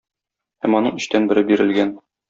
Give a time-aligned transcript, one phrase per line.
[0.65, 1.99] Һәм аның өчтән бере бирелгән.